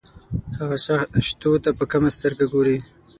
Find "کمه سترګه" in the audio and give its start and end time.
1.91-2.45